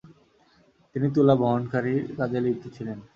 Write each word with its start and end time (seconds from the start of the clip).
তিনি 0.95 1.07
তুলা 1.15 1.35
বহনকারীর 1.41 2.03
কাজে 2.17 2.39
লিপ্ত 2.45 2.63
ছিলেন। 2.75 2.97